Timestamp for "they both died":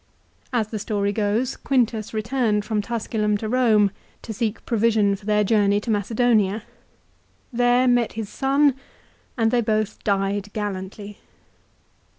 9.51-10.51